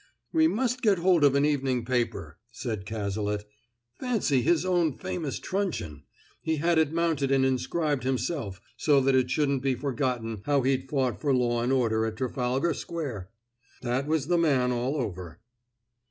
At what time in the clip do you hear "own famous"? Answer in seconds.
4.65-5.37